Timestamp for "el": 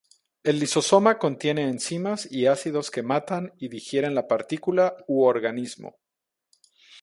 0.41-0.57